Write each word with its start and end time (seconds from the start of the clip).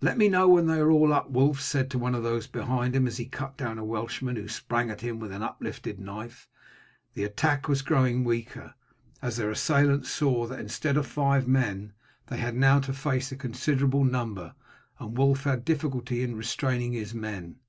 "Let 0.00 0.18
me 0.18 0.28
know 0.28 0.48
when 0.48 0.66
they 0.66 0.80
are 0.80 0.90
all 0.90 1.12
up," 1.12 1.30
Wulf 1.30 1.60
said 1.60 1.88
to 1.92 2.00
one 2.00 2.12
of 2.16 2.24
those 2.24 2.48
behind 2.48 2.96
him, 2.96 3.06
as 3.06 3.18
he 3.18 3.26
cut 3.26 3.56
down 3.56 3.78
a 3.78 3.84
Welshman 3.84 4.34
who 4.34 4.48
sprang 4.48 4.90
at 4.90 5.02
him 5.02 5.20
with 5.20 5.30
uplifted 5.32 6.00
knife. 6.00 6.48
The 7.14 7.22
attack 7.22 7.68
was 7.68 7.80
growing 7.82 8.24
weaker, 8.24 8.74
as 9.22 9.36
their 9.36 9.52
assailants 9.52 10.10
saw 10.10 10.46
that 10.48 10.58
instead 10.58 10.96
of 10.96 11.06
five 11.06 11.46
men 11.46 11.92
they 12.26 12.38
had 12.38 12.56
now 12.56 12.80
to 12.80 12.92
face 12.92 13.30
a 13.30 13.36
considerable 13.36 14.02
number, 14.02 14.56
and 14.98 15.16
Wulf 15.16 15.44
had 15.44 15.64
difficulty 15.64 16.24
in 16.24 16.34
restraining 16.34 16.94
his 16.94 17.14
men. 17.14 17.60